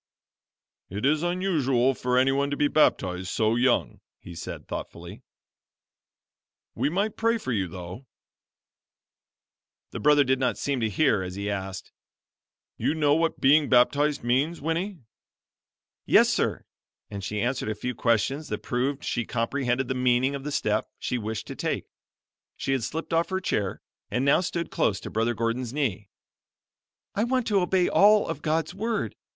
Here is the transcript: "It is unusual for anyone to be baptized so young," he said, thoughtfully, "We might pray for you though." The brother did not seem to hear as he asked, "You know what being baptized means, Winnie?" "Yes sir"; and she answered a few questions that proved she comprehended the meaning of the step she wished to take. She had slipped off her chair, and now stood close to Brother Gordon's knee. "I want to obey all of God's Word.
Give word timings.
"It 0.89 1.05
is 1.05 1.21
unusual 1.21 1.93
for 1.93 2.17
anyone 2.17 2.49
to 2.49 2.57
be 2.57 2.67
baptized 2.67 3.27
so 3.27 3.55
young," 3.55 4.01
he 4.17 4.33
said, 4.33 4.67
thoughtfully, 4.67 5.21
"We 6.73 6.89
might 6.89 7.15
pray 7.15 7.37
for 7.37 7.51
you 7.51 7.67
though." 7.67 8.07
The 9.91 9.99
brother 9.99 10.23
did 10.23 10.39
not 10.39 10.57
seem 10.57 10.79
to 10.79 10.89
hear 10.89 11.21
as 11.21 11.35
he 11.35 11.51
asked, 11.51 11.91
"You 12.77 12.95
know 12.95 13.13
what 13.13 13.39
being 13.39 13.69
baptized 13.69 14.23
means, 14.23 14.59
Winnie?" 14.59 14.97
"Yes 16.07 16.29
sir"; 16.31 16.65
and 17.11 17.23
she 17.23 17.39
answered 17.39 17.69
a 17.69 17.75
few 17.75 17.93
questions 17.93 18.47
that 18.47 18.63
proved 18.63 19.03
she 19.03 19.23
comprehended 19.23 19.87
the 19.87 19.93
meaning 19.93 20.33
of 20.33 20.43
the 20.43 20.51
step 20.51 20.89
she 20.97 21.19
wished 21.19 21.45
to 21.45 21.55
take. 21.55 21.85
She 22.57 22.71
had 22.71 22.81
slipped 22.83 23.13
off 23.13 23.29
her 23.29 23.39
chair, 23.39 23.81
and 24.09 24.25
now 24.25 24.41
stood 24.41 24.71
close 24.71 24.99
to 25.01 25.11
Brother 25.11 25.35
Gordon's 25.35 25.71
knee. 25.73 26.09
"I 27.13 27.23
want 27.23 27.45
to 27.49 27.61
obey 27.61 27.87
all 27.87 28.27
of 28.27 28.41
God's 28.41 28.73
Word. 28.73 29.13